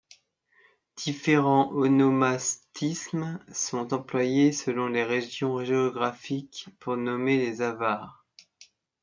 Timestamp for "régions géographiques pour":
5.03-6.97